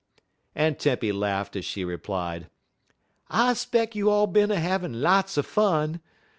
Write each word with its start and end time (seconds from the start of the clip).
'"Aunt 0.55 0.79
Tempy 0.79 1.11
laughed 1.11 1.55
as 1.55 1.63
she 1.63 1.85
replied: 1.85 2.49
"I 3.29 3.53
'speck 3.53 3.95
you 3.95 4.09
all 4.09 4.25
bin 4.25 4.49
a 4.49 4.59
havin' 4.59 4.99
lots 4.99 5.37
er 5.37 5.43
fun. 5.43 6.01